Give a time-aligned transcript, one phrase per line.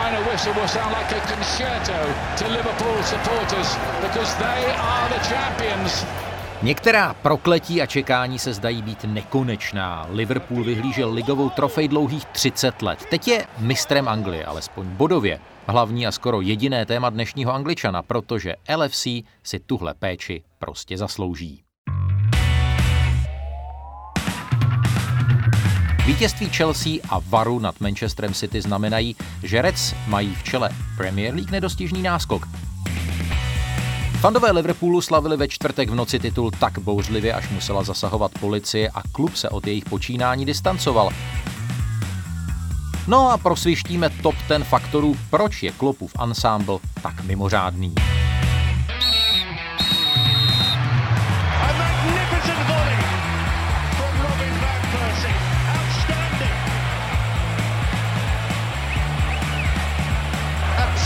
[0.00, 1.98] final whistle will sound like a concerto
[2.38, 3.68] to Liverpool supporters
[4.00, 6.06] because they are the champions.
[6.62, 10.06] Některá prokletí a čekání se zdají být nekonečná.
[10.10, 13.04] Liverpool vyhlížel ligovou trofej dlouhých 30 let.
[13.10, 15.40] Teď je mistrem Anglie, alespoň bodově.
[15.66, 19.06] Hlavní a skoro jediné téma dnešního Angličana, protože LFC
[19.42, 21.62] si tuhle péči prostě zaslouží.
[26.06, 31.50] Vítězství Chelsea a Varu nad Manchesterem City znamenají, že Reds mají v čele Premier League
[31.50, 32.48] nedostižný náskok.
[34.20, 39.02] Fandové Liverpoolu slavili ve čtvrtek v noci titul tak bouřlivě, až musela zasahovat policie a
[39.12, 41.10] klub se od jejich počínání distancoval.
[43.06, 47.94] No a prosvištíme top ten faktorů, proč je klopův ansámbl tak mimořádný.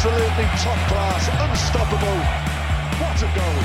[0.05, 2.19] Absolutely top class, unstoppable.
[3.01, 3.59] What a goal!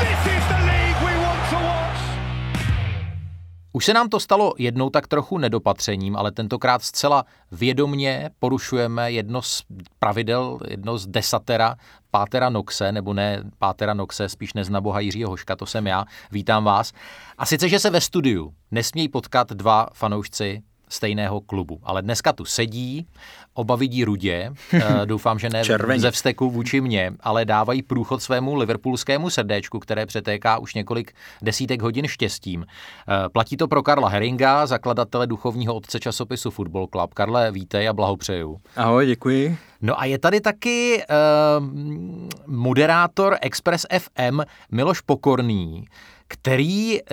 [0.00, 2.00] This is the league we want to watch.
[3.72, 9.42] Už se nám to stalo jednou tak trochu nedopatřením, ale tentokrát zcela vědomně porušujeme jedno
[9.42, 9.64] z
[9.98, 11.76] pravidel, jedno z desatera
[12.10, 16.04] Pátera Noxe, nebo ne Pátera Noxe, spíš neznaboha Jiřího Hoška, to jsem já.
[16.30, 16.92] Vítám vás.
[17.38, 20.62] A sice, že se ve studiu nesmějí potkat dva fanoušci
[20.94, 21.80] stejného klubu.
[21.82, 23.06] Ale dneska tu sedí,
[23.54, 26.00] oba vidí rudě, eh, doufám, že ne Červeně.
[26.00, 31.82] ze vzteku vůči mně, ale dávají průchod svému liverpoolskému srdéčku, které přetéká už několik desítek
[31.82, 32.66] hodin štěstím.
[32.66, 37.14] Eh, platí to pro Karla Heringa, zakladatele duchovního otce časopisu Football Club.
[37.14, 38.60] Karle, vítej a blahopřeju.
[38.76, 39.58] Ahoj, děkuji.
[39.82, 41.02] No a je tady taky
[41.58, 41.66] uh,
[42.46, 44.40] moderátor Express FM
[44.72, 45.84] Miloš Pokorný,
[46.28, 47.04] který eh,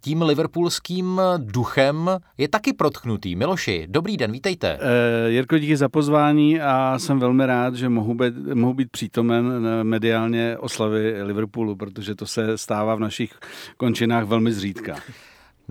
[0.00, 3.36] tím liverpoolským duchem je taky protchnutý.
[3.36, 4.78] Miloši, dobrý den, vítejte.
[4.78, 9.66] Uh, Jirko, díky za pozvání a jsem velmi rád, že mohu být, mohu být přítomen
[9.82, 13.32] mediálně oslavy Liverpoolu, protože to se stává v našich
[13.76, 14.96] končinách velmi zřídka.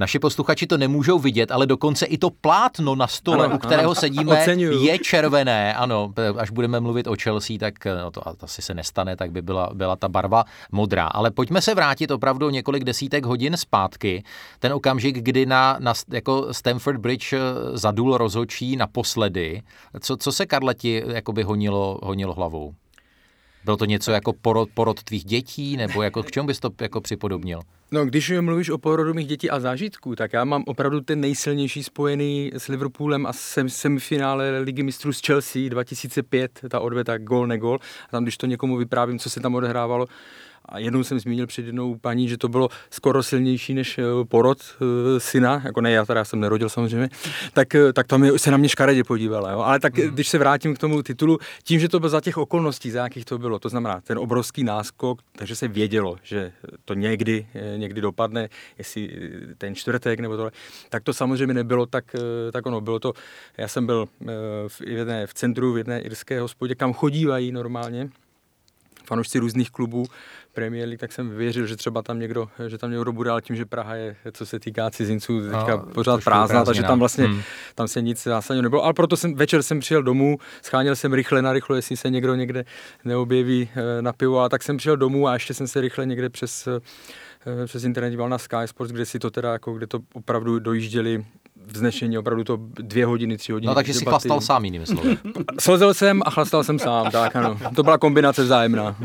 [0.02, 3.92] Naši posluchači to nemůžou vidět, ale dokonce i to plátno na stole, ano, u kterého
[3.92, 4.84] ano, sedíme, oceňuju.
[4.84, 5.74] je červené.
[5.74, 9.70] Ano, až budeme mluvit o Chelsea, tak no to asi se nestane, tak by byla,
[9.74, 11.08] byla ta barva modrá.
[11.08, 14.24] Ale pojďme se vrátit opravdu několik desítek hodin zpátky.
[14.60, 17.40] Ten okamžik, kdy na, na jako Stamford Bridge eh,
[17.74, 19.62] zadul rozhočí naposledy.
[20.00, 22.74] Co, co se Karleti jakoby honilo, honilo hlavou?
[23.66, 27.02] Bylo to něco jako porod, porod tvých dětí, nebo jako k čemu bys to jako
[27.02, 27.60] připodobnil?
[27.94, 31.84] No, když mluvíš o porodu mých dětí a zážitků, tak já mám opravdu ten nejsilnější
[31.84, 37.80] spojený s Liverpoolem a sem, semifinále Ligy mistrů z Chelsea 2005, ta odveta gol, negol.
[38.08, 40.08] A tam, když to někomu vyprávím, co se tam odehrávalo,
[40.66, 44.58] a jednou jsem zmínil před jednou paní, že to bylo skoro silnější než eh, porod
[44.62, 44.88] uh,
[45.18, 47.10] syna, jako ne, já teda jsem nerodil samozřejmě,
[47.54, 49.52] tak, eh, tak tam se na mě škaredě podívala.
[49.52, 49.60] Jo?
[49.60, 50.10] Ale tak, mm.
[50.10, 53.26] když se vrátím k tomu titulu, tím, že to bylo za těch okolností, za jakých
[53.26, 56.52] to bylo, to znamená ten obrovský náskok, takže se vědělo, že
[56.86, 57.48] to někdy,
[57.82, 59.10] někdy dopadne, jestli
[59.58, 60.52] ten čtvrtek nebo tohle,
[60.90, 62.16] tak to samozřejmě nebylo tak,
[62.52, 63.14] tak ono, bylo to,
[63.58, 64.08] já jsem byl
[64.68, 68.10] v, jedné, v centru v jedné irské hospodě, kam chodívají normálně,
[69.06, 70.06] fanoušci různých klubů
[70.54, 73.56] Premier League, tak jsem věřil, že třeba tam někdo, že tam někdo bude, ale tím,
[73.56, 77.42] že Praha je, co se týká cizinců, teďka no, pořád prázdná, takže tam vlastně, hmm.
[77.76, 78.84] tam se nic zásadně nebylo.
[78.84, 82.36] Ale proto jsem, večer jsem přijel domů, scháněl jsem rychle na rychlo, jestli se někdo
[82.36, 82.66] někde
[83.06, 86.30] neobjeví eh, na pivo, a tak jsem přijel domů a ještě jsem se rychle někde
[86.30, 86.80] přes eh,
[87.66, 91.26] přes internet díval na Sky Sports, kde si to teda, jako, kde to opravdu dojížděli
[91.66, 93.68] vznešení, opravdu to dvě hodiny, tři hodiny.
[93.68, 95.18] No takže si chlastal sám jinými slovy.
[95.60, 97.60] Slozel jsem a chlastal jsem sám, tak ano.
[97.76, 98.96] To byla kombinace vzájemná.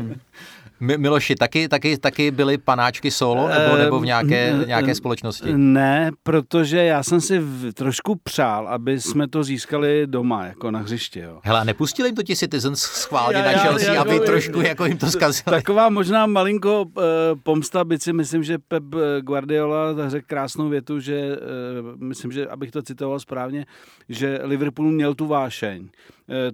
[0.79, 5.53] Miloši, taky, taky, taky byly panáčky solo nebo, nebo v nějaké, nějaké společnosti?
[5.53, 10.79] Ne, protože já jsem si v, trošku přál, aby jsme to získali doma, jako na
[10.79, 11.19] hřiště.
[11.19, 11.39] Jo.
[11.43, 14.97] Hele, nepustili jim to ti Citizens schválně na Chelsea, já, aby já, trošku jako jim
[14.97, 15.43] to zkazili?
[15.45, 17.03] Taková možná malinko uh,
[17.43, 18.83] pomsta, byť si myslím, že Pep
[19.21, 23.65] Guardiola řekl krásnou větu, že uh, myslím, že abych to citoval správně,
[24.09, 25.89] že Liverpool měl tu vášeň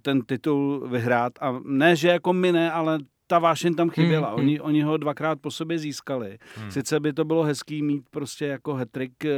[0.01, 2.99] ten titul vyhrát a ne, že jako my ne, ale
[3.33, 4.27] ta vášeň tam chyběla.
[4.27, 4.65] Hmm, oni, hmm.
[4.65, 6.37] oni ho dvakrát po sobě získali.
[6.55, 6.71] Hmm.
[6.71, 9.31] Sice by to bylo hezký mít prostě jako hetrik e,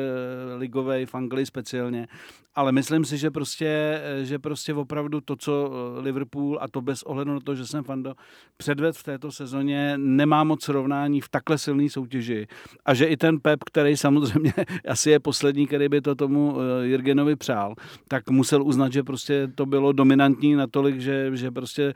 [0.57, 2.07] ligovej v Anglii speciálně,
[2.55, 6.81] ale myslím si, že prostě, eh, že prostě opravdu to, co eh, Liverpool, a to
[6.81, 8.13] bez ohledu na to, že jsem fando,
[8.57, 12.47] předved v této sezóně, nemá moc srovnání v takhle silné soutěži.
[12.85, 14.53] A že i ten Pep, který samozřejmě
[14.87, 17.73] asi je poslední, který by to tomu Jirgenovi přál,
[18.07, 21.93] tak musel uznat, že prostě to bylo dominantní natolik, že, že prostě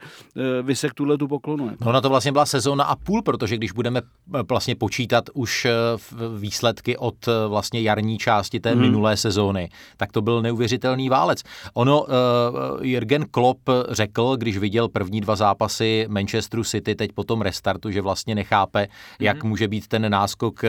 [0.62, 1.70] vysek tuhle tu poklonu.
[1.80, 4.02] No na to vlastně byla sezóna a půl, protože když budeme
[4.48, 5.66] vlastně počítat už
[6.38, 8.80] výsledky od vlastně jarní části té hmm.
[8.80, 11.42] minulé sezóny, tak to byl neuvěřitelný válec.
[11.74, 12.08] Ono, uh,
[12.82, 18.00] Jürgen Klopp řekl, když viděl první dva zápasy Manchesteru City teď po tom restartu, že
[18.00, 18.88] vlastně nechápe,
[19.20, 19.48] jak hmm.
[19.48, 20.60] může být ten náskok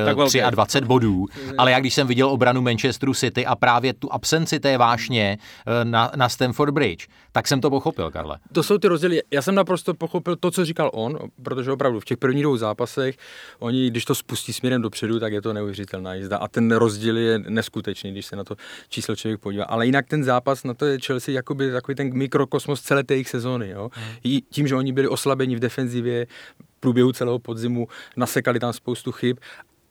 [0.49, 1.25] 23 bodů,
[1.57, 5.37] ale já když jsem viděl obranu Manchesteru City a právě tu absenci té vášně
[5.83, 8.37] na, na Stamford Bridge, tak jsem to pochopil, Karle.
[8.51, 9.21] To jsou ty rozdíly.
[9.31, 13.17] Já jsem naprosto pochopil to, co říkal on, protože opravdu v těch prvních dvou zápasech,
[13.59, 16.37] oni, když to spustí směrem dopředu, tak je to neuvěřitelná jízda.
[16.37, 18.55] A ten rozdíl je neskutečný, když se na to
[18.89, 19.63] číslo člověk podívá.
[19.71, 23.29] Ale jinak ten zápas na to je Chelsea jakoby takový ten mikrokosmos celé té jejich
[23.29, 23.69] sezóny.
[23.69, 23.89] Jo?
[23.93, 24.39] Hmm.
[24.49, 26.25] Tím, že oni byli oslabeni v defenzivě,
[26.59, 27.87] v průběhu celého podzimu,
[28.17, 29.37] nasekali tam spoustu chyb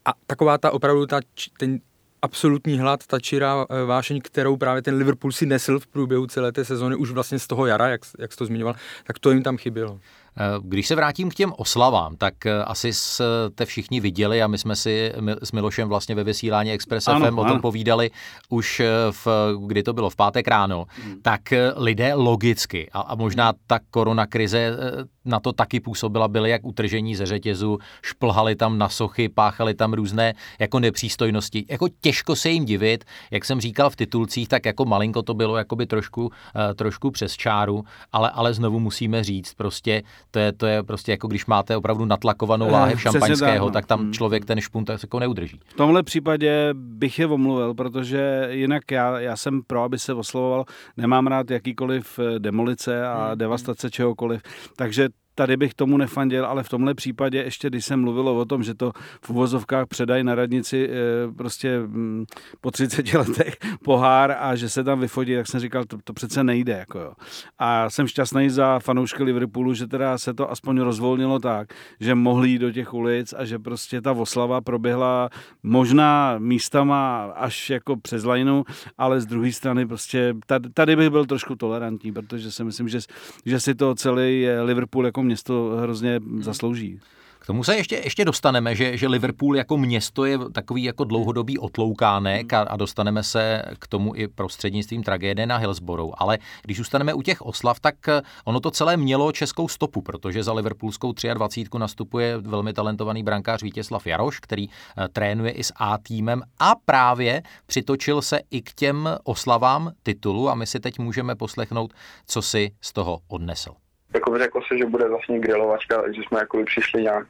[0.05, 1.21] a taková ta opravdu ta,
[1.59, 1.81] ten,
[2.23, 6.53] absolutní hlad, ta čirá eh, vášeň, kterou právě ten Liverpool si nesl v průběhu celé
[6.53, 8.75] té sezóny, už vlastně z toho jara, jak, jak jsi to zmiňoval,
[9.05, 10.00] tak to jim tam chybělo.
[10.37, 14.59] Eh, když se vrátím k těm oslavám, tak eh, asi jste všichni viděli a my
[14.59, 15.12] jsme si
[15.43, 17.61] s Milošem vlastně ve vysílání Express ano, FM o tom ano.
[17.61, 18.11] povídali
[18.49, 19.27] už v,
[19.67, 21.23] kdy to bylo v pátek ráno, hmm.
[21.23, 21.41] tak
[21.77, 24.77] lidé logicky a, a možná ta koronakrize
[25.25, 29.93] na to taky působila, byly jak utržení ze řetězu, šplhali tam na sochy, páchali tam
[29.93, 31.65] různé jako nepřístojnosti.
[31.69, 35.56] Jako těžko se jim divit, jak jsem říkal v titulcích, tak jako malinko to bylo
[35.56, 36.32] jakoby trošku,
[36.75, 41.29] trošku přes čáru, ale, ale znovu musíme říct, prostě to je, to je prostě jako
[41.29, 43.73] když máte opravdu natlakovanou eh, láhev šampaňského, no.
[43.73, 44.12] tak tam hmm.
[44.12, 45.61] člověk ten špunt tak jako neudrží.
[45.67, 50.65] V tomhle případě bych je omluvil, protože jinak já, já jsem pro, aby se oslovoval,
[50.97, 53.38] nemám rád jakýkoliv eh, demolice a hmm.
[53.38, 54.43] devastace čehokoliv,
[54.77, 55.09] takže
[55.41, 58.75] tady bych tomu nefandil, ale v tomhle případě ještě, když jsem mluvilo o tom, že
[58.75, 58.93] to
[59.25, 62.25] v uvozovkách předají na radnici eh, prostě mm,
[62.61, 66.45] po 30 letech pohár a že se tam vyfotí, tak jsem říkal, to, to přece
[66.45, 66.73] nejde.
[66.73, 67.13] Jako jo.
[67.59, 72.49] A jsem šťastný za fanoušky Liverpoolu, že teda se to aspoň rozvolnilo tak, že mohli
[72.49, 75.31] jít do těch ulic a že prostě ta oslava proběhla
[75.63, 78.65] možná místama až jako přes lajnu,
[78.99, 82.99] ale z druhé strany prostě tady, tady bych byl trošku tolerantní, protože si myslím, že,
[83.47, 87.00] že si to celý Liverpool jako město hrozně zaslouží.
[87.41, 91.59] K tomu se ještě, ještě dostaneme, že, že Liverpool jako město je takový jako dlouhodobý
[91.59, 96.15] otloukánek a, a dostaneme se k tomu i prostřednictvím tragédie na Hillsborough.
[96.19, 100.43] Ale když zůstaneme u těch oslav, tak eh, ono to celé mělo českou stopu, protože
[100.43, 105.99] za Liverpoolskou 23 nastupuje velmi talentovaný brankář Vítězslav Jaroš, který eh, trénuje i s A
[105.99, 111.35] týmem a právě přitočil se i k těm oslavám titulu a my si teď můžeme
[111.35, 111.93] poslechnout,
[112.27, 113.71] co si z toho odnesl
[114.15, 117.27] jako řekl se, že bude vlastně grilovačka, takže jsme jako přišli nějak,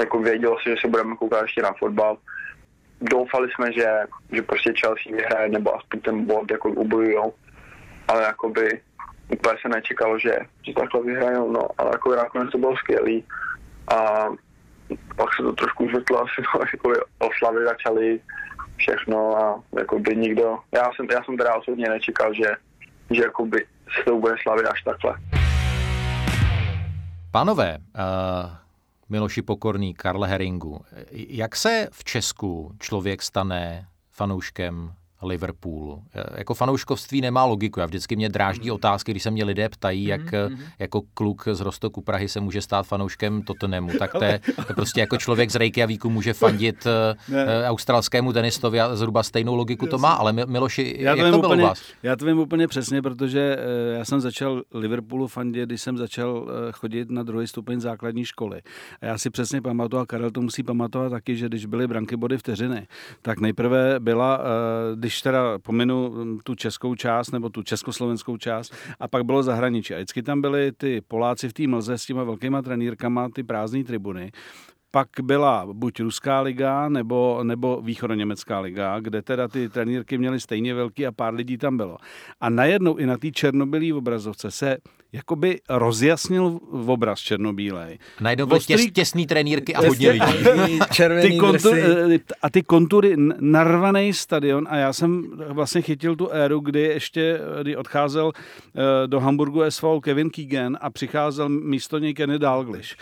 [0.00, 2.16] jako vědělo se, že se budeme koukat ještě na fotbal.
[3.00, 3.86] Doufali jsme, že,
[4.32, 7.34] že prostě Chelsea vyhraje, nebo aspoň ten bod jako ubojujou,
[8.08, 8.80] ale jakoby
[9.28, 13.24] úplně se nečekalo, že, že takhle vyhrajou, no, ale jako nakonec to bylo skvělý
[13.88, 14.26] a
[15.16, 18.20] pak se to trošku zvrtlo asi, no, jako oslavy začaly
[18.76, 22.50] všechno a jakoby nikdo, já jsem, já jsem teda osobně nečekal, že,
[23.10, 23.66] že jakoby
[23.96, 25.41] se to bude slavit až takhle.
[27.32, 28.50] Pánové, uh,
[29.08, 36.02] Miloši Pokorný, Karle Heringu, jak se v Česku člověk stane fanouškem Liverpoolu.
[36.36, 37.80] Jako fanouškovství nemá logiku.
[37.80, 38.74] Já vždycky mě dráždí mm.
[38.74, 40.58] otázky, když se mě lidé ptají, jak mm-hmm.
[40.78, 43.90] jako kluk z Rostoku Prahy se může stát fanouškem Tottenhamu.
[43.98, 46.86] Tak to je, to prostě jako člověk z Reykjavíku může fandit
[47.28, 47.46] ne.
[47.46, 50.12] Eh, australskému tenistovi a zhruba stejnou logiku to má.
[50.12, 51.82] Ale Miloši, já to jak to bylo úplně, vás?
[52.02, 56.48] Já to vím úplně přesně, protože eh, já jsem začal Liverpoolu fandit, když jsem začal
[56.72, 58.62] chodit na druhý stupeň základní školy.
[59.00, 62.16] A já si přesně pamatuju, a Karel to musí pamatovat taky, že když byly branky
[62.16, 62.86] body vteřiny,
[63.22, 64.40] tak nejprve byla,
[64.94, 69.42] když když teda pominu mm, tu českou část nebo tu československou část a pak bylo
[69.42, 69.94] zahraničí.
[69.94, 73.84] A vždycky tam byli ty Poláci v té mlze s těma velkýma trenýrkama, ty prázdné
[73.84, 74.32] tribuny
[74.94, 80.74] pak byla buď ruská liga nebo, nebo východoněmecká liga, kde teda ty trenýrky měly stejně
[80.74, 81.96] velký a pár lidí tam bylo.
[82.40, 84.76] A najednou i na té černobylé obrazovce se
[85.12, 87.98] jakoby rozjasnil v obraz černobílej.
[88.20, 90.78] Najednou byl těs, těsný trenýrky a hodně lidí.
[91.22, 91.76] ty kontur,
[92.42, 97.76] a ty kontury, narvaný stadion a já jsem vlastně chytil tu éru, kdy ještě kdy
[97.76, 102.96] odcházel eh, do Hamburgu SV Kevin Keegan a přicházel místo něj Kenny Dalglish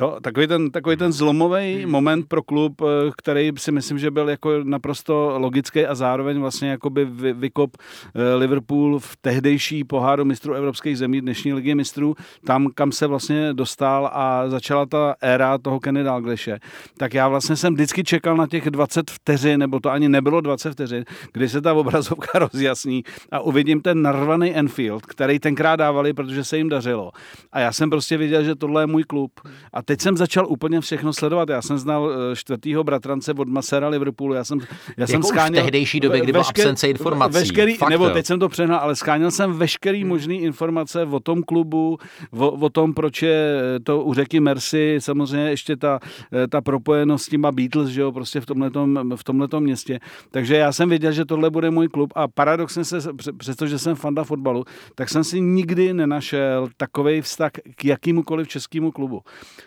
[0.00, 1.90] Jo, takový ten, takový ten zlomový hmm.
[1.90, 6.70] moment pro klub, eh, který si myslím, že byl jako naprosto logický a zároveň vlastně
[6.70, 12.68] jakoby vy, vykop eh, Liverpool v tehdejší poháru mistrů evropských zemí, dnešní ligy mistrů, tam,
[12.74, 16.58] kam se vlastně dostal a začala ta éra toho Kenny Dalglishe.
[16.96, 20.72] Tak já vlastně jsem vždycky čekal na těch 20 vteřin, nebo to ani nebylo 20
[20.72, 26.44] vteřin, kdy se ta obrazovka rozjasní a uvidím ten narvaný Enfield, který tenkrát dávali, protože
[26.44, 27.10] se jim dařilo.
[27.52, 29.30] A já jsem prostě viděl, že tohle je můj klub.
[29.72, 31.48] A teď jsem začal úplně všechno sledovat.
[31.48, 34.34] Já jsem znal eh, čtvrtýho bratrance od Masera Liverpoolu.
[34.34, 34.60] Já jsem,
[34.96, 37.34] já jsem skáněl, v tehdejší době, kdy byla absence informací.
[37.34, 40.08] Veškerý, Fakt, nebo teď jsem to přehnal, ale skáněl jsem veškerý hmm.
[40.08, 41.98] možný informace o tom klubu,
[42.30, 45.98] o, o tom, proč je to u řeky Mercy, samozřejmě ještě ta,
[46.32, 50.00] eh, ta propojenost s těma Beatles, že jo, prostě v tomhletom, v tomhletom městě.
[50.30, 52.98] Takže já jsem věděl, že tohle bude můj klub a paradoxně se,
[53.36, 54.64] přestože jsem fanda fotbalu,
[54.94, 59.22] tak jsem si nikdy nenašel takový vztah k jakýmukoliv českému klubu.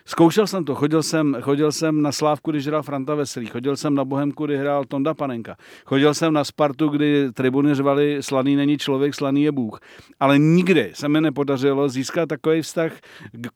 [0.10, 3.96] Zkoušel jsem to, chodil jsem, chodil jsem na Slávku, když hrál Franta Veselý, chodil jsem
[3.96, 8.78] na Bohemku, kdy hrál Tonda Panenka, chodil jsem na Spartu, kdy tribuny řvali slaný není
[8.78, 9.80] člověk, slaný je Bůh.
[10.20, 12.92] Ale nikdy se mi nepodařilo získat takový vztah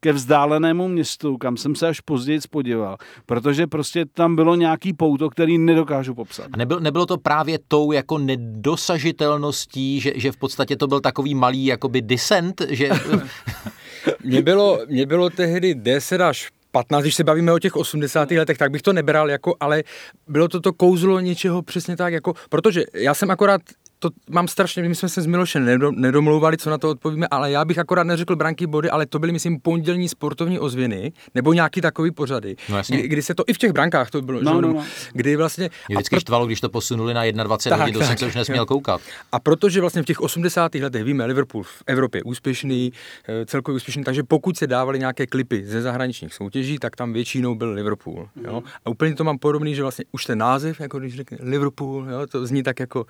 [0.00, 5.30] ke vzdálenému městu, kam jsem se až později podíval, protože prostě tam bylo nějaký pouto,
[5.30, 6.46] který nedokážu popsat.
[6.52, 11.34] A nebyl, nebylo to právě tou jako nedosažitelností, že, že v podstatě to byl takový
[11.34, 12.90] malý jakoby descent, že...
[14.24, 18.30] mě, bylo, mě bylo tehdy 10 až 15, když se bavíme o těch 80.
[18.30, 19.84] letech, tak bych to nebral jako, ale
[20.28, 23.60] bylo to to kouzlo něčeho přesně tak jako, protože já jsem akorát
[24.02, 27.64] to mám strašně, my jsme se s Milošem nedomlouvali, co na to odpovíme, ale já
[27.64, 32.10] bych akorát neřekl branky body, ale to byly, myslím, pondělní sportovní ozvěny, nebo nějaký takový
[32.10, 34.84] pořady, no, kdy, kdy, se to i v těch brankách to bylo, no, no, no.
[35.12, 35.70] kdy vlastně...
[35.88, 36.20] Mě vždycky pro...
[36.20, 39.00] štvalo, když to posunuli na 21 hodin, to jsem se už nesměl koukat.
[39.32, 40.74] A protože vlastně v těch 80.
[40.74, 42.92] letech víme, Liverpool v Evropě úspěšný,
[43.28, 47.54] eh, celkově úspěšný, takže pokud se dávali nějaké klipy ze zahraničních soutěží, tak tam většinou
[47.54, 48.28] byl Liverpool.
[48.44, 48.60] Jo?
[48.60, 48.70] Mhm.
[48.84, 52.26] A úplně to mám podobný, že vlastně už ten název, jako když řekne Liverpool, jo,
[52.26, 53.06] to zní tak jako,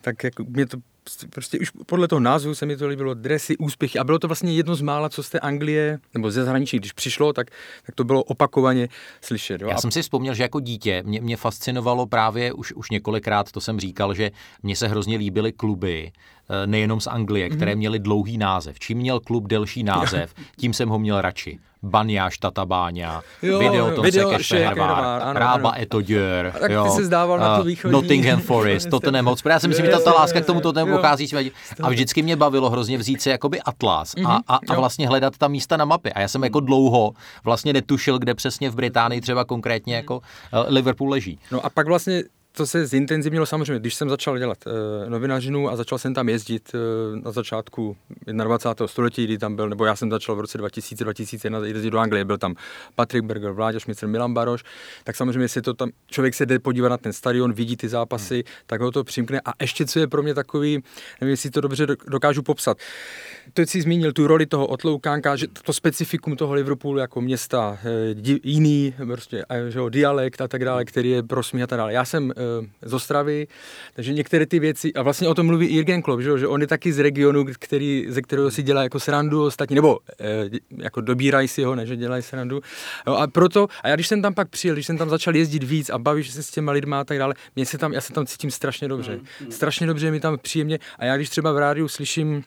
[0.00, 0.78] tak jako mě to
[1.30, 4.52] prostě už podle toho názvu se mi to líbilo, dresy, úspěchy a bylo to vlastně
[4.52, 7.50] jedno z mála, co z té Anglie, nebo ze zahraničí, když přišlo, tak,
[7.86, 8.88] tak to bylo opakovaně
[9.20, 9.60] slyšet.
[9.60, 9.68] Jo?
[9.68, 13.60] Já jsem si vzpomněl, že jako dítě mě, mě fascinovalo právě už, už několikrát, to
[13.60, 14.30] jsem říkal, že
[14.62, 17.76] mně se hrozně líbily kluby, eh, nejenom z Anglie, které mm-hmm.
[17.76, 18.78] měly dlouhý název.
[18.78, 21.58] Čím měl klub delší název, tím jsem ho měl radši.
[21.82, 25.74] Banjáš Tatabáňa, video Tom video Sekešpehervár, Rába
[26.60, 27.92] tak jo, ty se zdával na to východní.
[27.92, 29.52] Nottingham Forest, Tottenham Hotspur.
[29.52, 31.28] Já si myslím, že ta, ta láska k tomu Tottenhamu pochází.
[31.82, 35.38] A vždycky mě bavilo hrozně vzít si jakoby atlas a, mhm, a, a vlastně hledat
[35.38, 36.12] ta místa na mapě.
[36.12, 37.12] A já jsem jako dlouho
[37.44, 40.20] vlastně netušil, kde přesně v Británii třeba konkrétně jako
[40.52, 41.38] eh, Liverpool leží.
[41.52, 42.22] No a pak vlastně
[42.58, 46.72] to se zintenzivnilo samozřejmě, když jsem začal dělat e, novinařinu a začal jsem tam jezdit
[46.74, 46.78] e,
[47.24, 47.96] na začátku
[48.26, 48.86] 21.
[48.86, 52.38] století, kdy tam byl, nebo já jsem začal v roce 2000-2001 jezdit do Anglie, byl
[52.38, 52.54] tam
[52.94, 54.64] Patrick Berger, Vláďa Šmicr, Milan Baroš,
[55.04, 58.34] tak samozřejmě, jestli to tam, člověk se jde podívat na ten stadion, vidí ty zápasy,
[58.34, 58.42] hmm.
[58.66, 59.40] tak ho to přimkne.
[59.44, 60.82] A ještě, co je pro mě takový,
[61.20, 62.78] nevím, jestli to dobře dokážu popsat.
[63.52, 68.14] To si zmínil tu roli toho otloukánka, že to specifikum toho Liverpoolu jako města, e,
[68.44, 71.92] jiný, prostě, že jo, dialekt a tak dále, který je pro a tak dále.
[71.92, 72.32] Já jsem
[72.82, 73.46] z Ostravy,
[73.94, 76.66] takže některé ty věci, a vlastně o tom mluví Jürgen Klopp, že, že on je
[76.66, 81.48] taky z regionu, který, ze kterého si dělá jako srandu ostatní, nebo e, jako dobírají
[81.48, 82.60] si ho, než dělají srandu.
[83.06, 85.62] Jo, a proto, a já když jsem tam pak přijel, když jsem tam začal jezdit
[85.62, 88.12] víc a bavíš se s těma lidma a tak dále, mě se tam, já se
[88.12, 89.12] tam cítím strašně dobře.
[89.12, 89.52] Mm, mm.
[89.52, 92.44] Strašně dobře mi tam příjemně a já když třeba v rádiu slyším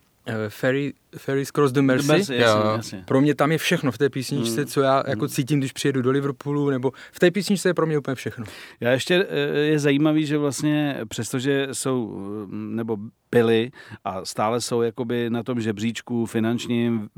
[0.50, 2.08] Ferry, Ferry's Cross the Mercy.
[2.08, 3.04] The Mercy jasně, jasně.
[3.08, 4.68] Pro mě tam je všechno v té písničce, mm.
[4.68, 7.98] co já jako cítím, když přijedu do Liverpoolu, nebo v té písničce je pro mě
[7.98, 8.46] úplně všechno.
[8.80, 12.98] Já ještě eh, je zajímavý, že vlastně přestože jsou, mm, nebo
[13.32, 13.72] byli
[14.04, 17.10] a stále jsou jakoby na tom žebříčku finančním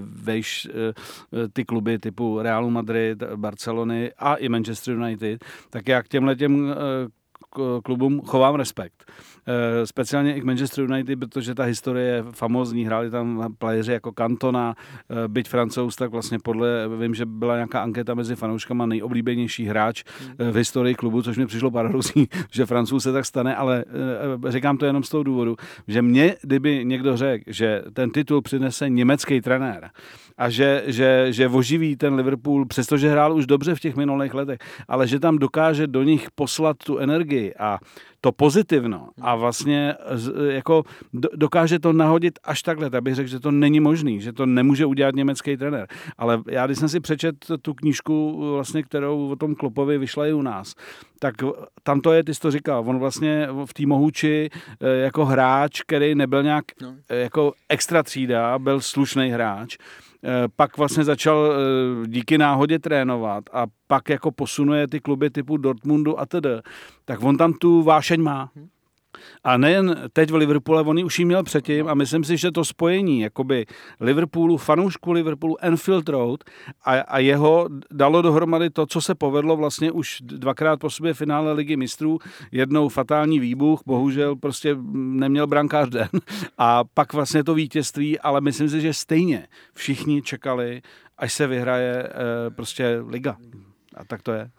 [0.00, 6.08] vejš eh, ty kluby typu Realu Madrid, Barcelony a i Manchester United, tak já k
[6.08, 6.74] těmhle těm
[7.84, 9.12] klubům chovám respekt.
[9.48, 14.12] Eh, speciálně i k Manchester United, protože ta historie je famózní, hráli tam playeři jako
[14.12, 14.74] Cantona,
[15.10, 20.04] eh, byť francouz, tak vlastně podle, vím, že byla nějaká anketa mezi fanouškama nejoblíbenější hráč
[20.38, 23.84] eh, v historii klubu, což mi přišlo paradoxní, že francouz se tak stane, ale
[24.48, 25.56] říkám to jenom z toho důvodu,
[25.88, 29.90] že mě, kdyby někdo řekl, že ten titul přinese německý trenér,
[30.38, 34.58] a že, že, že oživí ten Liverpool, přestože hrál už dobře v těch minulých letech,
[34.88, 37.78] ale že tam dokáže do nich poslat tu energii a
[38.20, 39.94] to pozitivno a vlastně
[40.48, 40.84] jako
[41.34, 42.90] dokáže to nahodit až takhle.
[42.90, 45.88] Tak bych řekl, že to není možný, že to nemůže udělat německý trenér.
[46.18, 50.32] Ale já, když jsem si přečet tu knížku, vlastně, kterou o tom Klopovi vyšla i
[50.32, 50.74] u nás,
[51.18, 51.34] tak
[51.82, 55.82] tam to je, ty jsi to říkal, on vlastně v té Mohuči eh, jako hráč,
[55.82, 56.94] který nebyl nějak no.
[57.08, 59.76] Eh, jako extra třída, byl slušný hráč,
[60.56, 61.52] pak vlastně začal
[62.06, 66.50] díky náhodě trénovat a pak jako posunuje ty kluby typu Dortmundu a tedy,
[67.04, 68.50] tak on tam tu vášeň má.
[69.44, 72.64] A nejen teď v Liverpoole, on už ji měl předtím a myslím si, že to
[72.64, 73.66] spojení jakoby
[74.00, 76.44] Liverpoolu, fanoušku Liverpoolu, Enfield Road
[76.84, 81.52] a, a jeho dalo dohromady to, co se povedlo vlastně už dvakrát po sobě finále
[81.52, 82.18] ligy mistrů,
[82.52, 86.08] jednou fatální výbuch, bohužel prostě neměl brankář den
[86.58, 90.82] a pak vlastně to vítězství, ale myslím si, že stejně všichni čekali,
[91.18, 93.36] až se vyhraje eh, prostě liga.
[93.94, 94.50] A tak to je.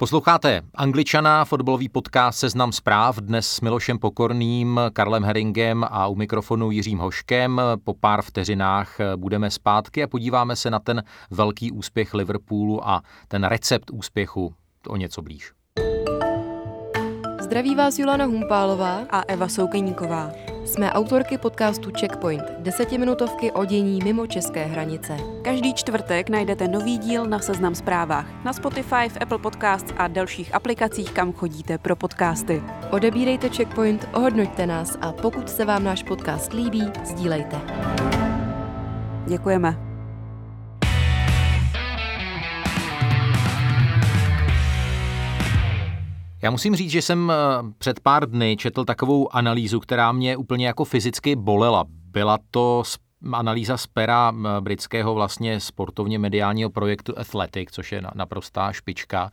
[0.00, 6.70] Posloucháte Angličana, fotbalový podcast Seznam zpráv, dnes s Milošem Pokorným, Karlem Heringem a u mikrofonu
[6.70, 7.60] Jiřím Hoškem.
[7.84, 13.44] Po pár vteřinách budeme zpátky a podíváme se na ten velký úspěch Liverpoolu a ten
[13.44, 14.54] recept úspěchu
[14.88, 15.52] o něco blíž.
[17.40, 20.30] Zdraví vás Julana Humpálová a Eva Soukeníková.
[20.68, 25.16] Jsme autorky podcastu Checkpoint, desetiminutovky o dění mimo české hranice.
[25.42, 30.54] Každý čtvrtek najdete nový díl na Seznam zprávách, na Spotify, v Apple Podcasts a dalších
[30.54, 32.62] aplikacích, kam chodíte pro podcasty.
[32.90, 37.56] Odebírejte Checkpoint, ohodnoťte nás a pokud se vám náš podcast líbí, sdílejte.
[39.26, 39.87] Děkujeme.
[46.42, 47.34] Já musím říct, že jsem eh,
[47.78, 51.84] před pár dny četl takovou analýzu, která mě úplně jako fyzicky bolela.
[51.88, 52.82] Byla to
[53.32, 59.30] analýza z pera britského vlastně sportovně mediálního projektu Athletic, což je naprostá špička.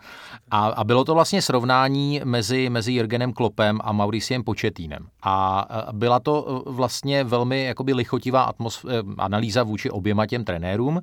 [0.51, 5.07] A, a bylo to vlastně srovnání mezi, mezi Jürgenem Klopem a Mauriciem Početínem.
[5.23, 11.01] A byla to e, vlastně velmi jakoby lichotivá atmosf- e, analýza vůči oběma těm trenérům,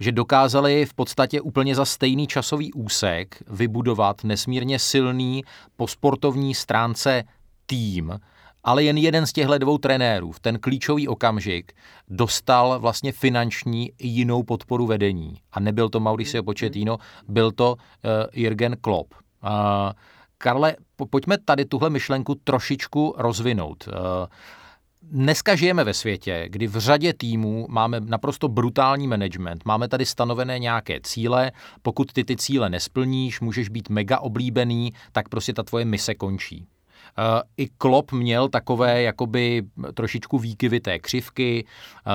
[0.00, 5.44] že dokázali v podstatě úplně za stejný časový úsek vybudovat nesmírně silný
[5.76, 7.24] po sportovní stránce
[7.66, 8.18] tým,
[8.64, 11.72] ale jen jeden z těchto dvou trenérů v ten klíčový okamžik
[12.08, 15.36] dostal vlastně finanční jinou podporu vedení.
[15.52, 17.80] A nebyl to Mauricio Pochettino, byl to uh,
[18.32, 19.14] Jürgen Klopp.
[19.14, 19.50] Uh,
[20.38, 23.88] Karle, po, pojďme tady tuhle myšlenku trošičku rozvinout.
[23.88, 23.94] Uh,
[25.10, 29.64] Dneska žijeme ve světě, kdy v řadě týmů máme naprosto brutální management.
[29.64, 31.52] Máme tady stanovené nějaké cíle.
[31.82, 36.66] Pokud ty ty cíle nesplníš, můžeš být mega oblíbený, tak prostě ta tvoje mise končí.
[37.18, 39.62] Eh, I Klopp měl takové jakoby
[39.94, 42.10] trošičku výkyvité křivky, eh,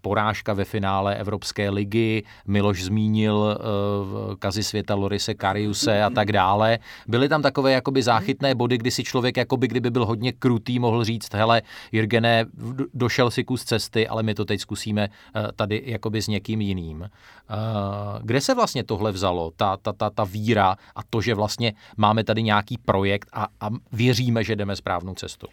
[0.00, 6.78] porážka ve finále Evropské ligy, Miloš zmínil eh, kazy světa Lorise Kariuse a tak dále.
[7.08, 11.04] Byly tam takové jakoby záchytné body, kdy si člověk jakoby kdyby byl hodně krutý, mohl
[11.04, 12.44] říct, hele, Jirgené,
[12.94, 15.08] došel si kus cesty, ale my to teď zkusíme
[15.56, 17.08] tady jakoby s někým jiným.
[18.22, 22.24] Kde se vlastně tohle vzalo, ta, ta, ta, ta víra a to, že vlastně máme
[22.24, 25.46] tady nějaký projekt a, a věříme víme, že jdeme správnou cestou.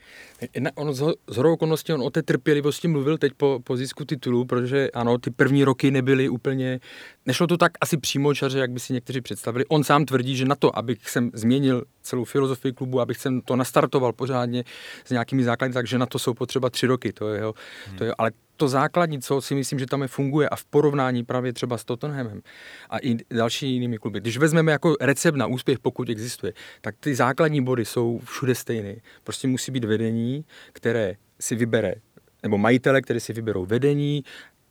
[0.76, 4.90] On z, z okolností, on o té trpělivosti mluvil teď po, po zisku titulu, protože
[4.94, 6.80] ano, ty první roky nebyly úplně,
[7.26, 9.66] nešlo to tak asi přímo čaře, jak by si někteří představili.
[9.66, 13.56] On sám tvrdí, že na to, abych jsem změnil celou filozofii klubu, abych jsem to
[13.56, 14.64] nastartoval pořádně
[15.06, 17.54] s nějakými základy, takže na to jsou potřeba tři roky, to je, jo,
[17.88, 17.98] hmm.
[17.98, 21.24] to je ale to základní, co si myslím, že tam je funguje a v porovnání
[21.24, 22.42] právě třeba s Tottenhamem
[22.90, 24.20] a i další jinými kluby.
[24.20, 28.96] Když vezmeme jako recept na úspěch, pokud existuje, tak ty základní body jsou všude stejné.
[29.24, 31.96] Prostě musí být vedení, které si vybere
[32.44, 34.24] nebo majitele, které si vyberou vedení,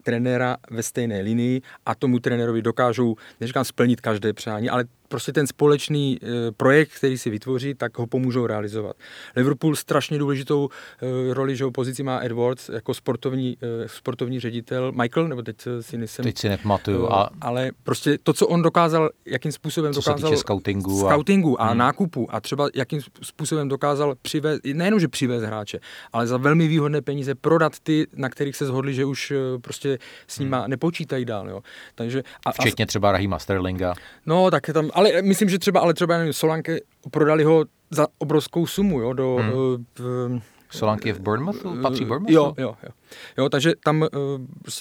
[0.02, 5.46] trenéra ve stejné linii a tomu trenérovi dokážou, neříkám splnit každé přání, ale prostě ten
[5.46, 8.96] společný eh, projekt, který si vytvoří, tak ho pomůžou realizovat.
[9.36, 14.92] Liverpool strašně důležitou eh, roli, že pozici má Edwards jako sportovní, eh, sportovní ředitel.
[14.92, 16.22] Michael, nebo teď si nejsem...
[16.22, 17.12] Teď si nepamatuju.
[17.12, 17.30] A...
[17.40, 20.18] Ale prostě to, co on dokázal, jakým způsobem co dokázal...
[20.18, 21.06] Se týče scoutingu.
[21.06, 21.10] A...
[21.10, 21.78] Scoutingu a hmm.
[21.78, 25.80] nákupu a třeba jakým způsobem dokázal přivést, nejenom, že přivést hráče,
[26.12, 30.38] ale za velmi výhodné peníze prodat ty, na kterých se zhodli, že už prostě s
[30.38, 30.70] nima hmm.
[30.70, 31.48] nepočítají dál.
[31.48, 31.60] Jo.
[31.94, 33.94] Takže, a, Včetně třeba Rahima Sterlinga.
[34.26, 36.78] No, tak tam, ale myslím, že třeba, ale třeba nevím, Solanke
[37.10, 39.36] prodali ho za obrovskou sumu, jo, do...
[39.36, 39.52] Hmm.
[39.52, 41.82] Uh, v, Solanke je v Bournemouthu?
[41.82, 42.34] Patří Bournemouthu?
[42.34, 42.90] Jo, jo, jo.
[43.36, 44.08] jo takže tam uh,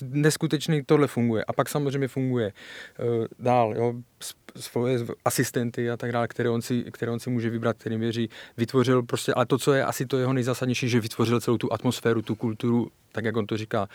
[0.01, 1.43] neskutečný tohle funguje.
[1.47, 2.53] A pak samozřejmě funguje
[2.99, 3.93] uh, dál, jo,
[4.55, 8.29] svoje asistenty a tak dále, které on, si, které on si může vybrat, kterým věří,
[8.57, 12.21] vytvořil prostě, ale to, co je asi to jeho nejzásadnější, že vytvořil celou tu atmosféru,
[12.21, 13.87] tu kulturu tak jak on to říká,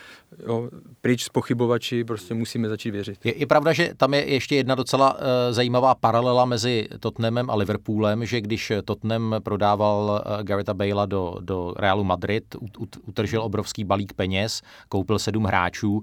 [0.46, 3.18] jo, pryč z pochybovači, prostě musíme začít věřit.
[3.24, 7.54] Je, je pravda, že tam je ještě jedna docela uh, zajímavá paralela mezi Tottenhamem a
[7.54, 12.44] Liverpoolem, že když Tottenham prodával uh, Garetha Bale'a do, do Realu Madrid,
[12.78, 16.02] ut, utržil obrovský balík peněz, koupil sedm hráčů, uh,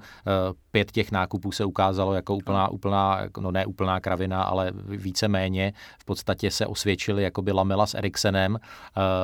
[0.72, 5.74] pět těch nákupů se ukázalo jako úplná, úplná no ne úplná kravina, ale více méně
[6.00, 8.60] v podstatě se osvědčili jako by Lamela s Eriksenem.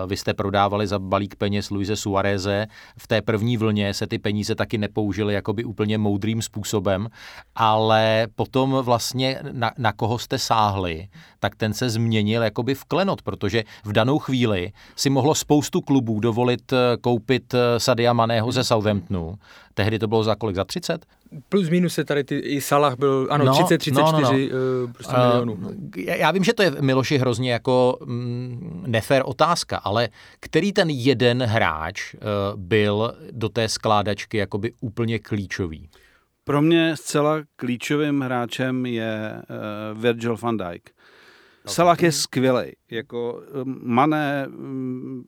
[0.07, 2.67] Vy jste prodávali za balík peněz Luise Suareze.
[2.97, 7.07] V té první vlně se ty peníze taky nepoužily jakoby úplně moudrým způsobem,
[7.55, 11.07] ale potom vlastně na, na koho jste sáhli,
[11.39, 16.19] tak ten se změnil jakoby v klenot, protože v danou chvíli si mohlo spoustu klubů
[16.19, 19.35] dovolit eh, koupit eh, Sadia Maného ze Southamptonu.
[19.73, 20.55] Tehdy to bylo za kolik?
[20.55, 21.05] Za 30?
[21.49, 24.85] Plus minus se tady ty, i Salah byl, ano, no, 30, 34 no, no, no.
[24.85, 25.57] Uh, prostě uh, milionů.
[25.95, 30.09] Já vím, že to je Miloši hrozně jako mm, nefér otázka, ale
[30.39, 32.19] který ten jeden hráč uh,
[32.55, 35.89] byl do té skládačky jakoby úplně klíčový?
[36.43, 39.33] Pro mě zcela klíčovým hráčem je
[39.93, 40.89] uh, Virgil van Dijk.
[41.67, 43.41] Salah je skvělý, jako
[43.83, 44.47] Mané,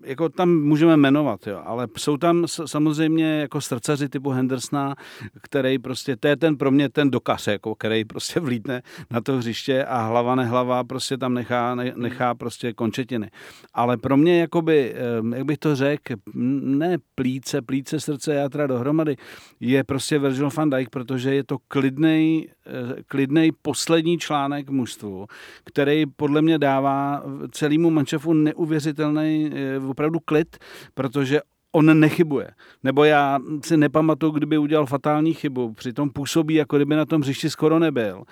[0.05, 4.95] jako tam můžeme jmenovat, jo, ale jsou tam samozřejmě jako srdcaři typu Hendersona,
[5.41, 9.37] který prostě, to je ten pro mě ten dokaz, jako, který prostě vlítne na to
[9.37, 13.29] hřiště a hlava nehlava prostě tam nechá, nechá prostě končetiny.
[13.73, 14.95] Ale pro mě, jakoby,
[15.35, 19.15] jak bych to řekl, ne plíce, plíce, srdce, játra dohromady,
[19.59, 25.27] je prostě Virgil van Dijk, protože je to klidnej, eh, klidnej poslední článek mužstvu,
[25.63, 30.57] který podle mě dává celému manšafu neuvěřitelný eh, opravdu klid,
[30.93, 32.47] protože on nechybuje.
[32.83, 35.73] Nebo já si nepamatuju, kdyby udělal fatální chybu.
[35.73, 38.23] Přitom působí, jako kdyby na tom hřišti skoro nebyl.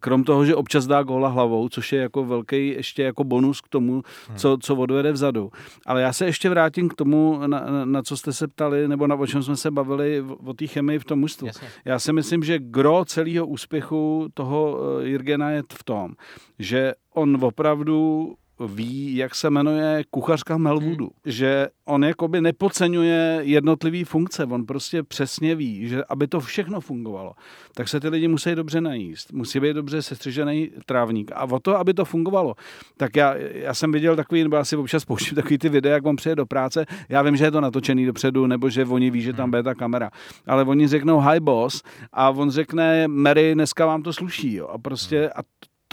[0.00, 3.68] Krom toho, že občas dá góla hlavou, což je jako velký ještě jako bonus k
[3.68, 4.36] tomu, hmm.
[4.36, 5.50] co, co odvede vzadu.
[5.86, 9.14] Ale já se ještě vrátím k tomu, na, na co jste se ptali, nebo na
[9.14, 11.48] o čem jsme se bavili o té chemii v tom mužstvu.
[11.84, 16.12] Já si myslím, že gro celého úspěchu toho eh, Jirgena je v tom,
[16.58, 18.34] že on opravdu
[18.66, 21.04] ví, jak se jmenuje kuchařka Melwoodu.
[21.04, 21.32] Hmm.
[21.32, 27.32] Že on jakoby nepodceňuje jednotlivý funkce, on prostě přesně ví, že aby to všechno fungovalo,
[27.74, 31.30] tak se ty lidi musí dobře najíst, musí být dobře sestřižený trávník.
[31.34, 32.54] A o to, aby to fungovalo,
[32.96, 36.16] tak já, já jsem viděl takový, nebo asi občas pouštím takový ty videa, jak on
[36.16, 39.32] přijde do práce, já vím, že je to natočený dopředu, nebo že oni ví, že
[39.32, 39.50] tam hmm.
[39.50, 40.10] bude ta kamera,
[40.46, 44.66] ale oni řeknou hi boss a on řekne Mary, dneska vám to sluší, jo.
[44.66, 45.40] A prostě a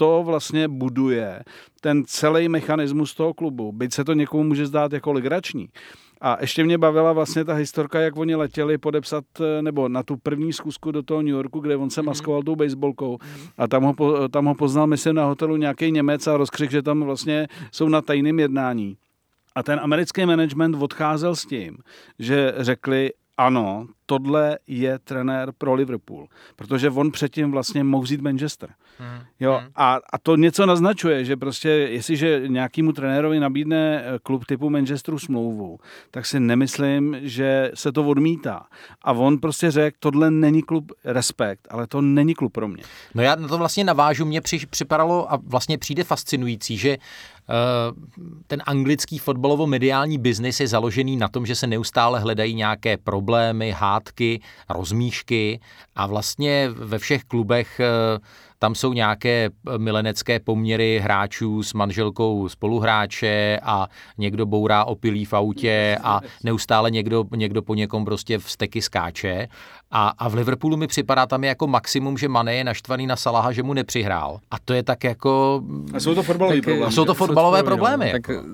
[0.00, 1.42] to vlastně buduje
[1.80, 3.72] ten celý mechanismus toho klubu.
[3.72, 5.68] Byť se to někomu může zdát jako legrační.
[6.20, 10.16] A ještě mě bavila vlastně ta historka, jak oni letěli podepsat, eh, nebo na tu
[10.16, 12.06] první zkusku do toho New Yorku, kde on se mhm.
[12.06, 13.18] maskoval tou baseballkou
[13.58, 17.02] a tam ho, tam ho poznal, myslím, na hotelu nějaký Němec a rozkřik, že tam
[17.02, 18.96] vlastně jsou na tajném jednání.
[19.54, 21.78] A ten americký management odcházel s tím,
[22.18, 28.70] že řekli, ano, tohle je trenér pro Liverpool, protože on předtím vlastně mohl vzít Manchester.
[28.98, 29.20] Hmm.
[29.40, 29.70] Jo, hmm.
[29.76, 35.18] a, a to něco naznačuje, že prostě jestliže nějakému trenérovi nabídne eh, klub typu Manchesteru
[35.18, 35.78] smlouvu,
[36.10, 38.66] tak si nemyslím, že se to odmítá.
[39.02, 42.82] A on prostě řekl, tohle není klub respekt, ale to není klub pro mě.
[43.14, 47.02] No já na to vlastně navážu, mně při, připadalo a vlastně přijde fascinující, že uh,
[48.46, 54.40] ten anglický fotbalovo-mediální biznis je založený na tom, že se neustále hledají nějaké problémy, hádky,
[54.68, 55.60] rozmíšky
[55.96, 58.24] a vlastně ve všech klubech uh,
[58.58, 65.32] tam jsou nějaké eh, milenecké poměry hráčů s manželkou spoluhráče a někdo bourá opilý v
[65.32, 69.48] autě a neustále někdo, někdo po někom prostě vsteky skáče.
[69.90, 73.16] A, a v Liverpoolu mi připadá tam je jako maximum, že Mane je naštvaný na
[73.16, 74.40] Salaha, že mu nepřihrál.
[74.50, 75.62] A to je tak jako...
[75.94, 76.86] A jsou to fotbalové problémy.
[76.86, 78.06] A jsou to fotbalové problémy.
[78.06, 78.12] No.
[78.12, 78.46] Tak, jako...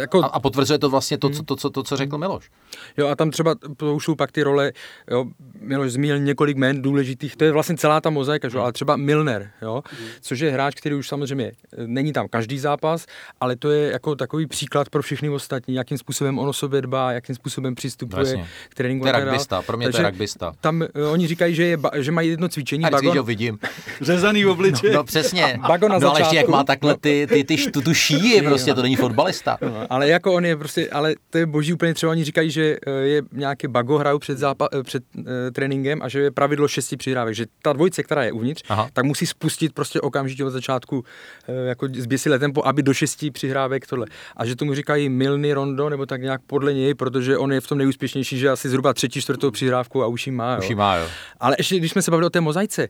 [0.00, 0.24] jako...
[0.24, 2.50] A, a potvrzuje to vlastně to, co, to, co, to, co řekl Miloš.
[2.96, 4.72] Jo a tam třeba to pak ty role,
[5.10, 5.24] jo,
[5.60, 8.58] Miloš zmínil několik jmen důležitých, to je vlastně celá ta mozaika, že?
[8.58, 9.82] ale třeba Milner, jo,
[10.20, 11.52] což je hráč, který už samozřejmě
[11.86, 13.06] není tam každý zápas,
[13.40, 17.12] ale to je jako takový příklad pro všechny ostatní, jakým způsobem on o sobě dbá,
[17.12, 18.46] jakým způsobem přistupuje vlastně.
[18.68, 19.06] k tréninku.
[19.06, 20.52] To je rugbysta, pro mě Takže to je rugbysta.
[20.60, 22.84] Tam uh, oni říkají, že, je, že mají jedno cvičení.
[22.84, 23.16] A bagon...
[23.16, 23.58] ho vidím.
[24.00, 24.90] Řezaný obličej.
[24.90, 25.60] No, no přesně.
[25.68, 28.74] Bagon na no, ale ještě jak má takhle ty, ty, ty, ty tu šíji, prostě
[28.74, 29.58] to není fotbalista.
[29.60, 32.76] No, ale jako on je prostě, ale to je boží úplně třeba oni říkají, že
[32.86, 36.68] eh, je nějaký bago hrajou před, zápa, eh, před uh, tréninkem a že je pravidlo
[36.68, 38.88] šesti přihrávek, že ta dvojce, která je uvnitř, Aha.
[38.92, 41.04] tak musí spustit prostě okamžitě od začátku uh,
[41.68, 44.06] jako zběsilé tempo, aby do šesti přihrávek tohle.
[44.36, 47.66] A že tomu říkají Milny Rondo, nebo tak nějak podle něj, protože on je v
[47.66, 50.54] tom nejúspěšnější, že asi zhruba třetí, čtvrtou přihrávku a už ji má.
[50.54, 50.60] Jo.
[50.74, 51.06] Má, jo.
[51.40, 52.88] Ale ještě, když jsme se bavili o té mozaice,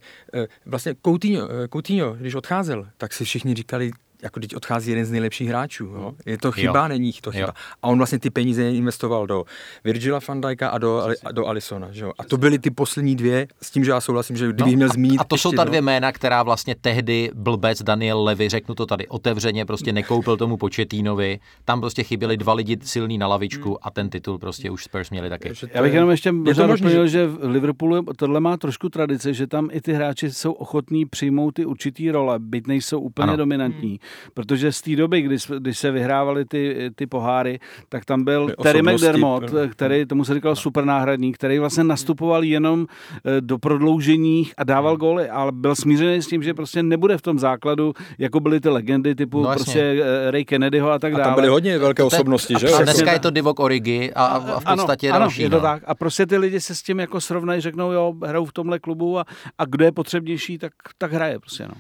[0.67, 3.91] vlastně Coutinho, Coutinho, když odcházel, tak si všichni říkali,
[4.23, 5.85] jako teď odchází jeden z nejlepších hráčů.
[5.85, 6.13] Jo?
[6.27, 6.89] Je to chyba, jo.
[6.89, 7.47] není to chyba.
[7.47, 7.53] Jo.
[7.83, 9.45] A on vlastně ty peníze investoval do
[9.85, 11.89] Virgila van Dijka a do, a do Alisona.
[11.91, 12.13] Že jo?
[12.19, 14.89] A to byly ty poslední dvě, s tím, že já souhlasím, že kdybych no, měl
[14.89, 15.19] zmínit.
[15.19, 18.87] A, a to jsou ta dvě jména, která vlastně tehdy blbec Daniel Levy, řeknu to
[18.87, 21.41] tady otevřeně, prostě nekoupil tomu Početínovi.
[21.65, 25.29] Tam prostě chyběli dva lidi silní na lavičku a ten titul prostě už Spurs měli
[25.29, 25.53] taky.
[25.75, 29.69] Já bych jenom ještě možná doplnil, že v Liverpoolu tohle má trošku tradice, že tam
[29.73, 33.37] i ty hráči jsou ochotní přijmout ty určitý role, byť nejsou úplně ano.
[33.37, 34.01] dominantní.
[34.35, 38.83] Protože z té doby, kdy, když se vyhrávaly ty, ty poháry, tak tam byl Terry
[38.83, 42.87] McDermott, který tomu se říkal super náhradník, který vlastně nastupoval jenom
[43.25, 47.23] eh, do prodloužení a dával góly, ale byl smířený s tím, že prostě nebude v
[47.23, 51.25] tom základu, jako byly ty legendy typu no, prostě eh, Ray Kennedyho a tak dále.
[51.25, 52.69] A tam byly hodně velké osobnosti, že?
[52.69, 55.43] A dneska je to Divok Origi a, a v podstatě ano, další.
[55.43, 55.63] Ano, je to no.
[55.63, 55.83] tak.
[55.87, 59.19] A prostě ty lidi se s tím jako srovnají, řeknou, jo, hrajou v tomhle klubu
[59.19, 59.25] a,
[59.59, 61.75] a kdo je potřebnější, tak, tak hraje prostě, no.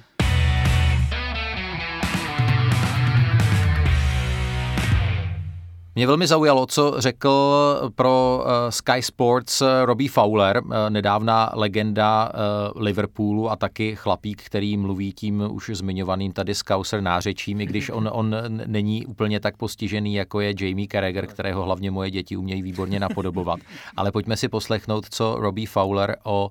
[5.95, 7.55] Mě velmi zaujalo, co řekl
[7.95, 12.33] pro eh, Sky Sports eh, Robbie Fowler, eh, nedávná legenda
[12.77, 18.11] Liverpoolu a taky chlapík, který mluví tím už zmiňovaným tady Scouser nářečím, i když on,
[18.13, 23.01] on není úplně tak postižený, jako je Jamie Carragher, kterého hlavně moje děti umějí výborně
[23.01, 23.61] napodobovat.
[23.97, 26.51] Ale pojďme si poslechnout, co Robbie Fowler o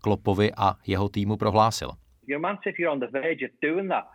[0.00, 1.90] Klopovi a jeho týmu prohlásil.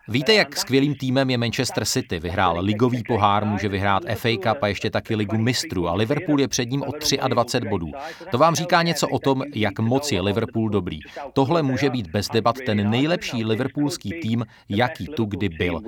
[0.07, 2.19] Víte, jak skvělým týmem je Manchester City.
[2.19, 6.47] Vyhrál ligový pohár, může vyhrát FA Cup a ještě taky ligu mistrů a Liverpool je
[6.47, 6.91] před ním o
[7.27, 7.91] 23 bodů.
[8.31, 10.99] To vám říká něco o tom, jak moc je Liverpool dobrý.
[11.33, 15.81] Tohle může být bez debat ten nejlepší liverpoolský tým, jaký tu kdy byl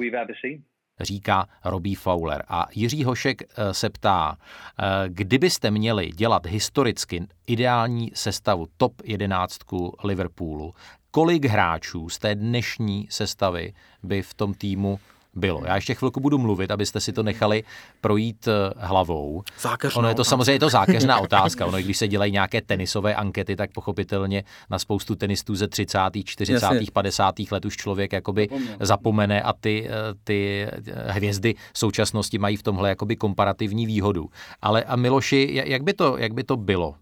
[0.99, 2.43] říká Robbie Fowler.
[2.47, 9.57] A Jiří Hošek eh, se ptá, eh, kdybyste měli dělat historicky ideální sestavu top 11
[10.03, 10.73] Liverpoolu,
[11.15, 13.73] kolik hráčů z té dnešní sestavy
[14.03, 14.99] by v tom týmu
[15.33, 15.61] bylo.
[15.65, 17.63] Já ještě chvilku budu mluvit, abyste si to nechali
[18.01, 19.43] projít eh, hlavou.
[19.59, 20.29] Zákeřná ono je to otázka.
[20.29, 21.65] samozřejmě je to zákeřná otázka.
[21.65, 26.53] Ono, když se dělají nějaké tenisové ankety, tak pochopitelně na spoustu tenistů ze 30., 40.,
[26.53, 26.87] Jasně.
[26.93, 27.35] 50.
[27.51, 28.49] let už člověk jakoby
[28.79, 29.91] zapomene a ty, eh,
[30.23, 34.29] ty eh, hvězdy současnosti mají v tomhle jakoby komparativní výhodu.
[34.61, 36.95] Ale a Miloši, jak by to, jak by to bylo?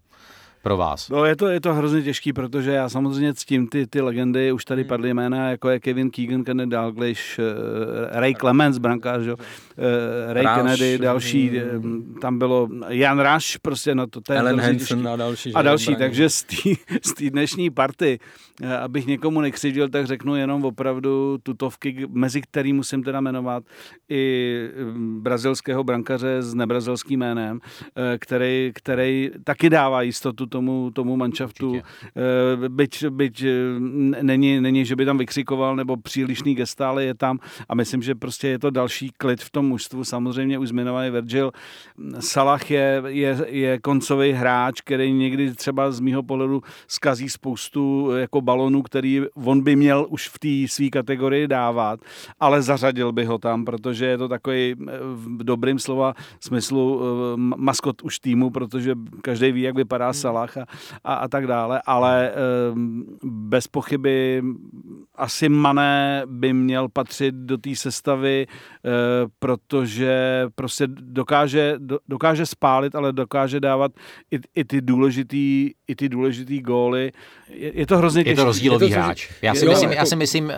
[0.64, 1.08] Pro vás?
[1.08, 4.64] No je to, je to hrozně těžký, protože já samozřejmě ctím ty, ty legendy, už
[4.64, 4.88] tady hmm.
[4.88, 7.44] padly jména, jako je Kevin Keegan, Kennedy Dalglish, uh,
[8.10, 9.34] Ray Clemens, brankář, uh,
[10.28, 14.60] Ray Rush, Kennedy, další, um, tam bylo Jan Rush, prostě no to, to je Ellen
[14.60, 15.54] Hansen a další.
[15.54, 16.44] A další, takže z
[17.18, 18.18] té dnešní party,
[18.80, 23.64] abych někomu nekřivdil, tak řeknu jenom opravdu tutovky, mezi který musím teda jmenovat
[24.08, 24.54] i
[25.20, 27.60] brazilského brankaře s nebrazilským jménem,
[28.18, 31.70] který, který taky dává jistotu tomu, tomu manšaftu.
[31.70, 32.68] Určitě.
[32.68, 33.50] Byť, byť eh,
[34.22, 37.38] není, není, že by tam vykřikoval nebo přílišný gestále je tam
[37.68, 40.04] a myslím, že prostě je to další klid v tom mužstvu.
[40.04, 41.50] Samozřejmě už zmiňovaný Virgil.
[42.20, 48.20] Salah je, je, je koncový hráč, který někdy třeba z mýho pohledu skazí spoustu eh,
[48.20, 52.00] jako balonů, který on by měl už v té své kategorii dávat,
[52.38, 57.02] ale zařadil by ho tam, protože je to takový eh, v dobrým slova smyslu
[57.36, 60.14] maskot už týmu, protože každý ví, jak vypadá hmm.
[60.52, 60.68] Salah
[61.04, 64.42] a, a, a tak dále, ale ehm, bez pochyby
[65.14, 68.90] asi Mané by měl patřit do té sestavy, eh,
[69.38, 71.74] protože prostě dokáže,
[72.08, 73.92] dokáže spálit, ale dokáže dávat
[74.30, 77.12] i, i ty důležitý, i ty důležitý góly.
[77.48, 78.32] Je, je to hrozně těžké.
[78.32, 79.30] Je to rozdílový je to, hráč.
[79.42, 80.00] Já si, jo, myslím, jako...
[80.00, 80.52] já si myslím, uh,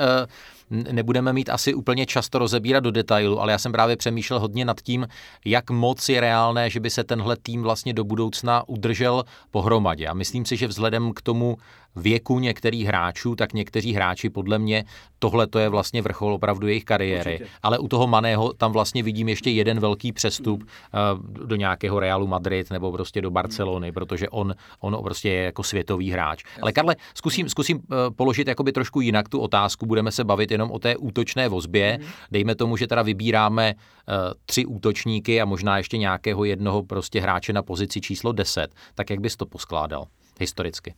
[0.71, 4.81] nebudeme mít asi úplně často rozebírat do detailu, ale já jsem právě přemýšlel hodně nad
[4.81, 5.07] tím,
[5.45, 10.07] jak moc je reálné, že by se tenhle tým vlastně do budoucna udržel pohromadě.
[10.07, 11.57] A myslím si, že vzhledem k tomu
[11.97, 14.85] věku některých hráčů, tak někteří hráči podle mě
[15.19, 17.33] tohle to je vlastně vrchol opravdu jejich kariéry.
[17.33, 17.51] Určitě.
[17.63, 21.47] Ale u toho Maného tam vlastně vidím ještě jeden velký přestup mm.
[21.47, 23.95] do nějakého Realu Madrid nebo prostě do Barcelony, mm.
[23.95, 26.45] protože on, on prostě je jako světový hráč.
[26.63, 29.87] Ale Karle, zkusím, zkusím eh, položit jakoby trošku jinak tu otázku.
[29.87, 31.99] Budeme se bavit jenom o té útočné vozbě.
[32.01, 32.07] Mm.
[32.31, 34.15] Dejme tomu, že teda vybíráme uh,
[34.47, 38.75] tři útočníky a možná ještě nějakého jednoho prostě hráče na pozici číslo 10.
[38.95, 40.07] Tak jak bys to poskládal
[40.41, 40.95] historicky?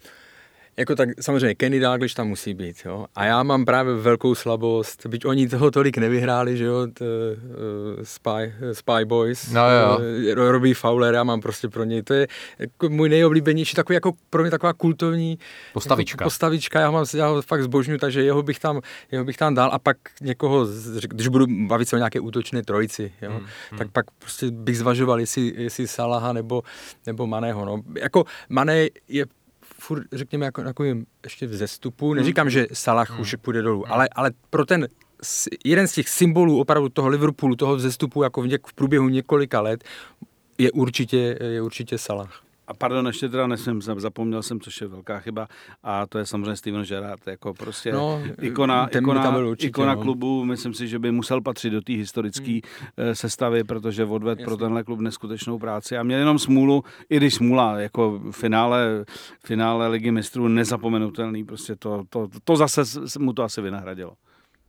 [0.78, 3.06] Jako tak samozřejmě Kenny Dalglish tam musí být, jo.
[3.14, 8.02] A já mám právě velkou slabost, byť oni toho tolik nevyhráli, že jo, t, uh,
[8.02, 9.98] Spy, Spy Boys, no, jo.
[10.36, 14.12] Uh, Robbie Fowler, já mám prostě pro něj, to je jako můj nejoblíbenější, takový jako
[14.30, 15.38] pro mě taková kultovní
[15.72, 16.22] postavička.
[16.22, 18.80] Jako postavička, já, mám, já ho fakt zbožňu, takže jeho bych tam,
[19.12, 20.66] jeho bych tam dal a pak někoho,
[21.08, 23.78] když budu bavit se o nějaké útočné trojici, jo, hmm, hmm.
[23.78, 26.62] tak pak prostě bych zvažoval, jestli, jestli Salaha nebo,
[27.06, 27.82] nebo Maného, no.
[28.00, 29.24] Jako Mané je
[29.80, 32.14] furt, řekněme, jako takovým ještě v zestupu.
[32.14, 33.20] Neříkám, že Salah mm.
[33.20, 33.92] už půjde dolů, mm.
[33.92, 34.88] ale, ale pro ten
[35.64, 39.60] jeden z těch symbolů opravdu toho Liverpoolu, toho vzestupu jako v, něk, v průběhu několika
[39.60, 39.84] let,
[40.58, 42.42] je určitě, je určitě Salah.
[42.68, 45.48] A pardon, ještě teda nesmím, zapomněl jsem, což je velká chyba,
[45.82, 50.02] a to je samozřejmě Steven Gerrard, jako prostě no, ikona, ikona, určitě, ikona no.
[50.02, 53.14] klubu, myslím si, že by musel patřit do té historické hmm.
[53.14, 57.78] sestavy, protože odved pro tenhle klub neskutečnou práci a měl jenom smůlu, i když smůla,
[57.78, 59.04] jako finále,
[59.44, 62.82] finále ligy mistrů nezapomenutelný, prostě to, to, to zase
[63.18, 64.12] mu to asi vynahradilo.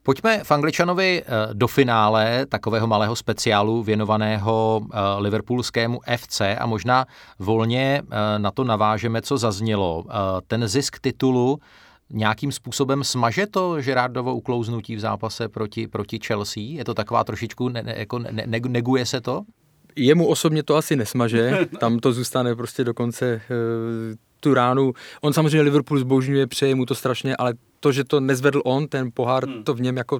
[0.09, 7.05] Pojďme v Angličanovi eh, do finále takového malého speciálu věnovaného eh, liverpoolskému FC a možná
[7.39, 10.05] volně eh, na to navážeme, co zaznělo.
[10.47, 11.59] Ten zisk titulu
[12.09, 16.63] nějakým způsobem smaže to Gerardovo uklouznutí v zápase proti, proti Chelsea?
[16.63, 19.41] Je to taková trošičku, ne, jako ne, ne, neguje se to?
[19.95, 23.41] Jemu osobně to asi nesmaže, tam to zůstane prostě dokonce
[24.39, 24.93] tu ránu.
[25.21, 29.11] On samozřejmě Liverpool zbožňuje, přeje mu to strašně, ale to, že to nezvedl on, ten
[29.13, 29.63] pohár, hmm.
[29.63, 30.19] to v něm jako,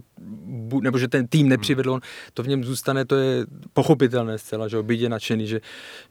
[0.81, 2.01] nebo že ten tým nepřivedl on,
[2.33, 5.61] to v něm zůstane, to je pochopitelné zcela, že byť je nadšený, že,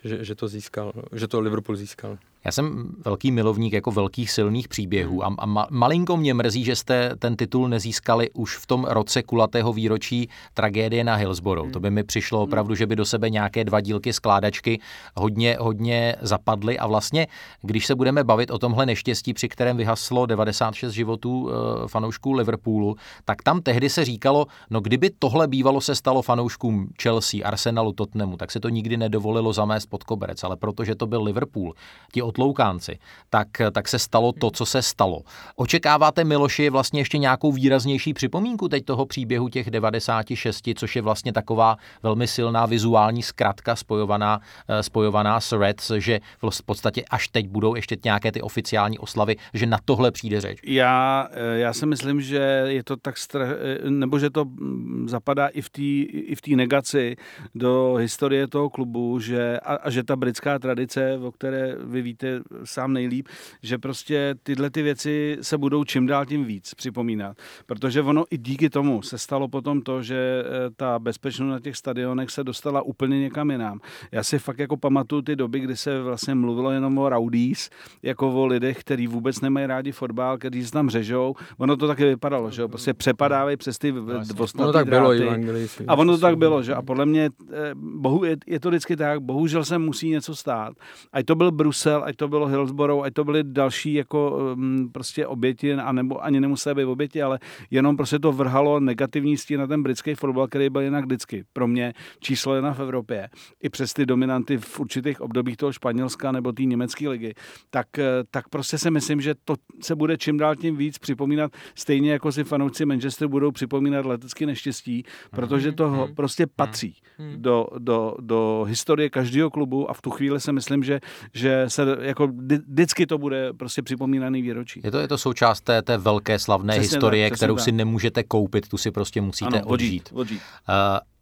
[0.04, 2.18] že, že, to získal, že to Liverpool získal.
[2.44, 7.16] Já jsem velký milovník jako velkých silných příběhů a, a malinko mě mrzí, že jste
[7.18, 11.64] ten titul nezískali už v tom roce kulatého výročí tragédie na Hillsborough.
[11.64, 11.72] Hmm.
[11.72, 14.80] To by mi přišlo opravdu, že by do sebe nějaké dva dílky skládačky
[15.16, 17.26] hodně, hodně zapadly a vlastně,
[17.62, 22.96] když se budeme bavit o tomhle neštěstí, při kterém vyhaslo 96 životů e, fanoušků Liverpoolu,
[23.24, 28.36] tak tam tehdy se říkalo, no kdyby tohle bývalo se stalo fanouškům Chelsea, Arsenalu, Tottenhamu,
[28.36, 31.74] tak se to nikdy nedovolilo zamést pod koberec, ale protože to byl Liverpool,
[32.12, 32.98] ti otloukánci,
[33.30, 35.22] tak, tak se stalo to, co se stalo.
[35.56, 41.32] Očekáváte, Miloši, vlastně ještě nějakou výraznější připomínku teď toho příběhu těch 96, což je vlastně
[41.32, 47.48] taková velmi silná vizuální zkratka spojovaná, eh, spojovaná s Reds, že v podstatě až teď
[47.48, 50.58] budou ještě nějaké ty oficiální oslavy, že na tohle přijde řeč.
[50.64, 55.08] Já, eh, já si myslím, že je to tak strach, eh, nebo že to mm,
[55.08, 57.16] zapadá i v té i v negaci
[57.54, 62.17] do historie toho klubu, že, a, a že ta britská tradice, o které vy víte,
[62.18, 63.28] víte sám nejlíp,
[63.62, 67.36] že prostě tyhle ty věci se budou čím dál tím víc připomínat.
[67.66, 71.76] Protože ono i díky tomu se stalo potom to, že eh, ta bezpečnost na těch
[71.76, 73.80] stadionech se dostala úplně někam jinam.
[74.12, 77.70] Já si fakt jako pamatuju ty doby, kdy se vlastně mluvilo jenom o rowdies,
[78.02, 81.34] jako o lidech, kteří vůbec nemají rádi fotbal, kteří se tam řežou.
[81.58, 83.92] Ono to taky vypadalo, že jo, prostě přepadávají přes ty
[84.32, 87.70] dvostatý no, tak bylo i A ono to tak bylo, že a podle mě, eh,
[87.74, 90.72] bohu, je, je to vždycky tak, bohužel se musí něco stát.
[91.12, 95.26] Ať to byl Brusel, ať to bylo Hillsborough, ať to byly další jako um, prostě
[95.26, 97.38] oběti, anebo ani nemuseli být oběti, ale
[97.70, 101.68] jenom prostě to vrhalo negativní stín na ten britský fotbal, který byl jinak vždycky pro
[101.68, 103.28] mě číslo jedna v Evropě.
[103.62, 107.34] I přes ty dominanty v určitých obdobích toho Španělska nebo té německé ligy.
[107.70, 111.52] Tak, eh, tak prostě si myslím, že to se bude čím dál tím víc připomínat,
[111.74, 116.14] stejně jako si fanoušci Manchester budou připomínat letecké neštěstí, protože to mm-hmm.
[116.14, 117.36] prostě patří mm-hmm.
[117.36, 121.00] do, do, do historie každého klubu a v tu chvíli si myslím, že,
[121.34, 124.80] že se jako vždycky to bude prostě připomínaný výročí.
[124.84, 127.64] Je to, je to součást té, té velké slavné přesně historie, tak, kterou tak.
[127.64, 130.08] si nemůžete koupit, tu si prostě musíte ano, odžít.
[130.12, 130.40] odžít.
[130.68, 130.74] Uh,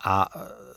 [0.04, 0.26] a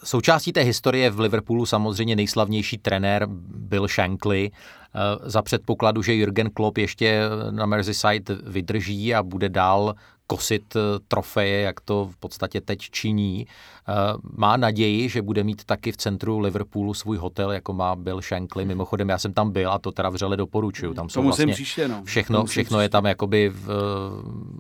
[0.04, 4.52] součástí té historie v Liverpoolu samozřejmě nejslavnější trenér byl Shankly.
[4.52, 9.96] Uh, za předpokladu, že Jürgen Klopp ještě na Merseyside vydrží a bude dál
[10.30, 13.48] kosit eh, trofeje, jak to v podstatě teď činí.
[13.48, 13.94] Eh,
[14.38, 18.66] má naději, že bude mít taky v centru Liverpoolu svůj hotel, jako má Bill Shankly.
[18.66, 20.94] Mimochodem, já jsem tam byl a to teda vřele doporučuju.
[20.94, 22.04] Tam jsou vlastně příště, no.
[22.04, 23.74] všechno, všechno je tam jakoby v, eh,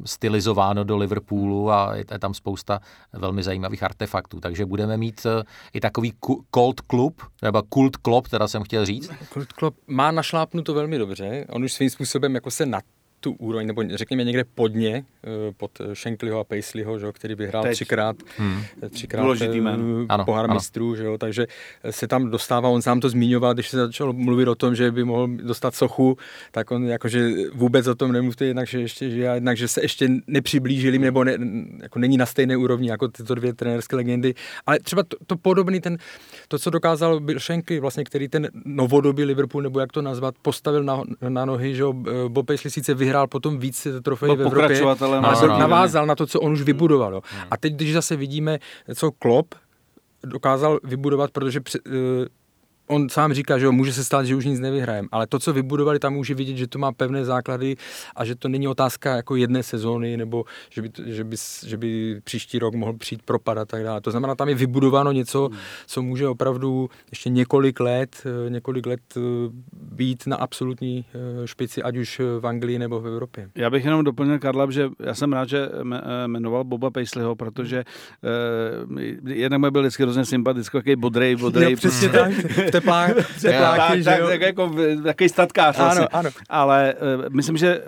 [0.05, 2.79] stylizováno do Liverpoolu a je tam spousta
[3.13, 4.39] velmi zajímavých artefaktů.
[4.39, 5.27] Takže budeme mít
[5.73, 6.13] i takový
[6.55, 9.11] Cold Club, nebo Kult Club, teda jsem chtěl říct.
[9.33, 11.45] Kult Club má našlápnuto velmi dobře.
[11.49, 12.83] On už svým způsobem jako se nad
[13.19, 17.63] tu úroveň, nebo řekněme někde pod ně, eh, pod Shanklyho a Paisleyho, že, který vyhrál
[17.63, 17.73] Teď.
[17.73, 18.61] třikrát, hmm.
[18.89, 20.53] třikrát Důležitý eh, pohár ano.
[20.53, 21.47] mistrů, že jo, takže
[21.89, 25.03] se tam dostává, on sám to zmiňoval, když se začal mluvit o tom, že by
[25.03, 26.17] mohl dostat sochu,
[26.51, 30.09] tak on jakože vůbec o tom nemluvte, jednak, že ještě žije, jednak, že se ještě
[30.27, 31.37] nepřiblížili, nebo ne,
[31.81, 35.81] jako není na stejné úrovni jako tyto dvě trenérské legendy, ale třeba to, to podobný,
[35.81, 35.97] ten,
[36.47, 40.83] to, co dokázal Bill Shankly, vlastně, který ten novodobý Liverpool, nebo jak to nazvat, postavil
[40.83, 41.93] na, na nohy, že jo,
[42.27, 46.15] Bob Paisley sice vyhrál vyhrál potom víc trofejí v Evropě, ale no, no, navázal na
[46.15, 47.13] to, co on už vybudoval.
[47.13, 47.21] Jo.
[47.25, 47.43] Hmm.
[47.51, 48.59] A teď, když zase vidíme,
[48.95, 49.55] co Klopp
[50.23, 51.93] dokázal vybudovat, protože uh,
[52.89, 55.53] on sám říká, že jo, může se stát, že už nic nevyhrajeme, ale to, co
[55.53, 57.75] vybudovali, tam může vidět, že to má pevné základy
[58.15, 62.21] a že to není otázka jako jedné sezóny, nebo že by, že by, že by
[62.23, 64.01] příští rok mohl přijít propad a tak dále.
[64.01, 65.59] To znamená, tam je vybudováno něco, hmm.
[65.87, 69.21] co může opravdu ještě několik let, eh, několik let eh,
[69.73, 73.49] být na absolutní eh, špici, ať už v Anglii nebo v Evropě.
[73.55, 75.69] Já bych jenom doplnil Karla, že já jsem rád, že
[76.27, 77.83] jmenoval Boba Paisleyho, protože
[78.89, 81.71] uh, jednak mi byl vždycky hrozně sympatický, takový bodrej, bodrej.
[81.71, 82.31] No, přesně tak,
[82.79, 84.71] teplák, tepláky, tak, tak, tak, jako
[85.03, 85.79] takový statkář.
[85.79, 86.29] Ano, ano.
[86.49, 87.83] Ale uh, myslím, že uh,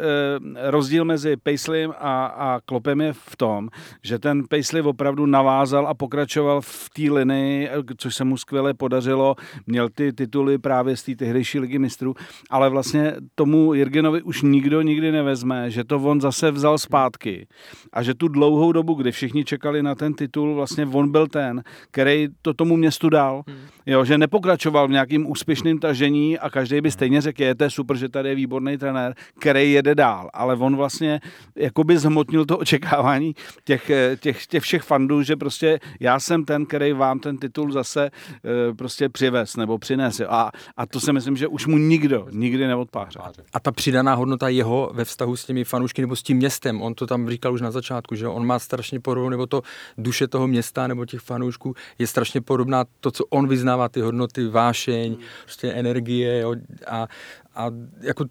[0.70, 3.70] rozdíl mezi Paisleym a, a Klopem je v tom,
[4.04, 9.36] že ten Paisley opravdu navázal a pokračoval v té linii, což se mu skvěle podařilo.
[9.68, 12.16] Měl ty tituly právě z té tehdejší ligy mistrů,
[12.50, 17.48] ale vlastně tomu Jirgenovi už nikdo nikdy nevezme, že to on zase vzal zpátky
[17.94, 21.64] a že tu dlouhou dobu, kdy všichni čekali na ten titul, vlastně on byl ten,
[21.92, 23.44] který to tomu městu dal.
[23.48, 23.58] Hmm.
[23.86, 27.98] Jo, že nepokračoval v nějakým úspěšným tažení a každý by stejně řekl, je to super,
[27.98, 31.20] že tady je výborný trenér, který jede dál, ale on vlastně
[31.56, 36.94] jakoby zhmotnil to očekávání těch, těch, těch všech fandů, že prostě já jsem ten, který
[36.94, 40.22] vám ten titul zase e, prostě přivez nebo přines.
[40.30, 43.20] A, a to si myslím, že už mu nikdo nikdy neodpáře.
[43.54, 46.94] A ta přidaná hodnota jeho ve vztahu s těmi fanoušky nebo s tím městem, on
[46.94, 49.62] to tam říkal už na začátku, že on má strašně podobnou, nebo to
[49.98, 54.48] duše toho města nebo těch fanoušků je strašně podobná to, co on vyznává, ty hodnoty,
[54.72, 55.22] vášeň, hmm.
[55.44, 56.56] prostě energie jo,
[56.88, 57.08] a,
[57.56, 58.26] a jako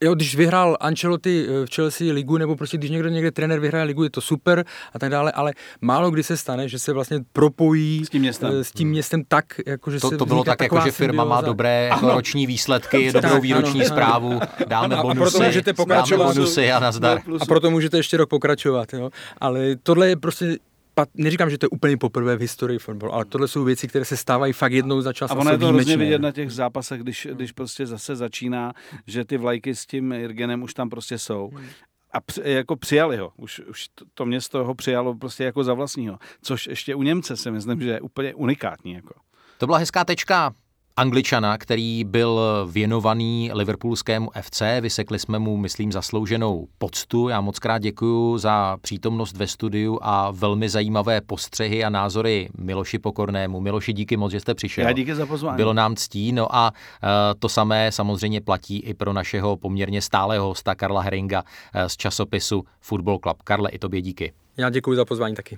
[0.00, 3.84] jo, když vyhrál Ancelotti eh, v Chelsea ligu, nebo prostě když někdo někde trenér vyhraje
[3.84, 7.18] ligu, je to super a tak dále, ale málo kdy se stane, že se vlastně
[7.32, 10.44] propojí s tím městem, eh, s tím městem tak, jako že to, se to bylo
[10.44, 15.02] tak, jako, že firma má dobré jako roční výsledky, dobrou výroční ano, zprávu, dáme ano,
[15.02, 17.20] bonusy, a proto můžete pokračovat, dáme bonusy a nazdar.
[17.40, 19.10] A proto můžete ještě rok pokračovat, jo.
[19.40, 20.56] Ale tohle je prostě
[20.94, 24.04] pat, neříkám, že to je úplně poprvé v historii fotbalu, ale tohle jsou věci, které
[24.04, 25.30] se stávají fakt jednou za čas.
[25.30, 28.72] A ono je to hrozně vidět na těch zápasech, když, když prostě zase začíná,
[29.06, 31.50] že ty vlajky s tím Irgenem už tam prostě jsou.
[31.54, 31.66] Hmm.
[32.12, 33.32] A při, jako přijali ho.
[33.36, 36.18] Už, už to město ho přijalo prostě jako za vlastního.
[36.42, 38.92] Což ještě u Němce si myslím, že je úplně unikátní.
[38.92, 39.14] Jako.
[39.58, 40.52] To byla hezká tečka
[40.96, 42.40] Angličana, který byl
[42.70, 44.62] věnovaný Liverpoolskému FC.
[44.80, 47.28] Vysekli jsme mu, myslím, zaslouženou poctu.
[47.28, 52.98] Já moc krát děkuji za přítomnost ve studiu a velmi zajímavé postřehy a názory Miloši
[52.98, 53.60] Pokornému.
[53.60, 54.84] Miloši, díky moc, že jste přišel.
[54.84, 55.56] Já díky za pozvání.
[55.56, 56.32] Bylo nám ctí.
[56.32, 61.42] No a uh, to samé samozřejmě platí i pro našeho poměrně stálého hosta Karla Heringa
[61.42, 63.42] uh, z časopisu Football Club.
[63.42, 64.32] Karle, i tobě díky.
[64.56, 65.56] Já děkuji za pozvání taky.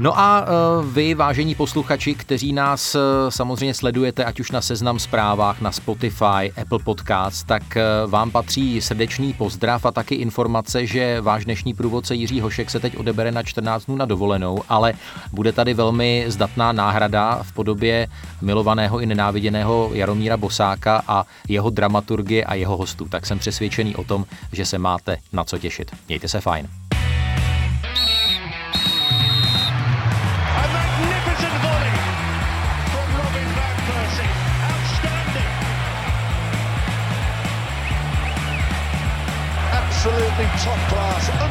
[0.00, 4.98] No a uh, vy, vážení posluchači, kteří nás uh, samozřejmě sledujete, ať už na seznam
[4.98, 11.20] zprávách, na Spotify, Apple Podcast, tak uh, vám patří srdečný pozdrav a taky informace, že
[11.20, 14.92] váš dnešní průvodce Jiří Hošek se teď odebere na 14 dnů na dovolenou, ale
[15.32, 18.06] bude tady velmi zdatná náhrada v podobě
[18.40, 23.08] milovaného i nenáviděného Jaromíra Bosáka a jeho dramaturgie a jeho hostů.
[23.08, 25.90] Tak jsem přesvědčený o tom, že se máte na co těšit.
[26.08, 26.87] Mějte se fajn.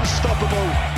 [0.08, 0.97] Unstoppable.